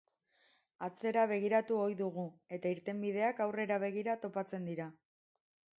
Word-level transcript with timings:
Atzera 0.87 1.25
begiratu 1.31 1.77
ohi 1.83 1.97
dugu 2.01 2.25
eta 2.59 2.73
irtenbideak, 2.77 3.47
aurrera 3.47 3.79
begira 3.89 4.21
topatzen 4.27 4.69
dira. 4.73 4.91